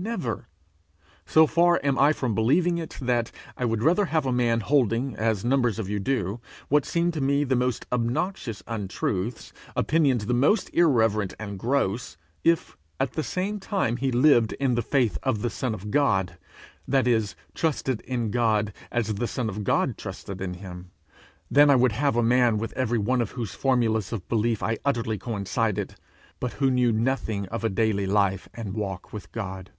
Never. 0.00 0.46
So 1.26 1.48
far 1.48 1.80
am 1.82 1.98
I 1.98 2.12
from 2.12 2.32
believing 2.32 2.78
it, 2.78 2.96
that 3.02 3.32
I 3.56 3.64
would 3.64 3.82
rather 3.82 4.04
have 4.04 4.26
a 4.26 4.32
man 4.32 4.60
holding, 4.60 5.16
as 5.16 5.44
numbers 5.44 5.80
of 5.80 5.90
you 5.90 5.98
do, 5.98 6.40
what 6.68 6.84
seem 6.86 7.10
to 7.10 7.20
me 7.20 7.42
the 7.42 7.56
most 7.56 7.84
obnoxious 7.90 8.62
untruths, 8.68 9.52
opinions 9.74 10.26
the 10.26 10.34
most 10.34 10.72
irreverent 10.72 11.34
and 11.40 11.58
gross, 11.58 12.16
if 12.44 12.76
at 13.00 13.14
the 13.14 13.24
same 13.24 13.58
time 13.58 13.96
he 13.96 14.12
lived 14.12 14.52
in 14.60 14.76
the 14.76 14.82
faith 14.82 15.18
of 15.24 15.42
the 15.42 15.50
Son 15.50 15.74
of 15.74 15.90
God, 15.90 16.38
that 16.86 17.08
is, 17.08 17.34
trusted 17.52 18.00
in 18.02 18.30
God 18.30 18.72
as 18.92 19.14
the 19.16 19.26
Son 19.26 19.48
of 19.48 19.64
God 19.64 19.98
trusted 19.98 20.40
in 20.40 20.54
him, 20.54 20.92
than 21.50 21.70
I 21.70 21.74
would 21.74 21.92
have 21.92 22.14
a 22.14 22.22
man 22.22 22.56
with 22.58 22.72
every 22.74 22.98
one 22.98 23.20
of 23.20 23.32
whose 23.32 23.50
formulas 23.52 24.12
of 24.12 24.28
belief 24.28 24.62
I 24.62 24.78
utterly 24.84 25.18
coincided, 25.18 25.96
but 26.38 26.52
who 26.52 26.70
knew 26.70 26.92
nothing 26.92 27.46
of 27.46 27.64
a 27.64 27.68
daily 27.68 28.06
life 28.06 28.48
and 28.54 28.74
walk 28.74 29.12
with 29.12 29.32
God. 29.32 29.72